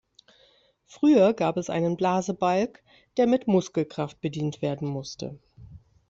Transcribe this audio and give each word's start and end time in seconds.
Früher 0.87 1.31
gab 1.35 1.57
es 1.57 1.69
einen 1.69 1.95
Blasebalg, 1.95 2.83
der 3.17 3.27
mit 3.27 3.45
Muskelkraft 3.45 4.19
bedient 4.19 4.59
werden 4.63 4.87
musste. 4.87 5.37